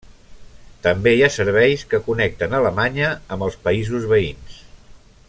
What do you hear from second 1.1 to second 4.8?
hi ha serveis que connecten Alemanya amb els països veïns.